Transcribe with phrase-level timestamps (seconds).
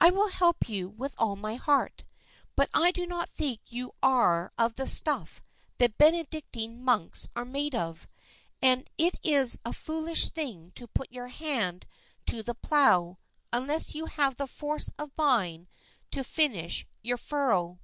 [0.00, 2.04] "I will help you with all my heart;
[2.54, 5.42] but I do not think you are of the stuff
[5.78, 8.06] that Benedictine monks are made of;
[8.62, 11.86] and it is a foolish thing to put your hand
[12.26, 13.18] to the plough,
[13.52, 15.66] unless you have the force of mind
[16.12, 17.80] to finish your furrow."